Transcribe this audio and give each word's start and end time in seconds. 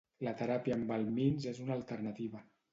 La 0.27 0.31
teràpia 0.39 0.77
amb 0.77 0.95
helmints 0.95 1.47
és 1.55 1.63
una 1.69 1.79
alternativa. 1.79 2.45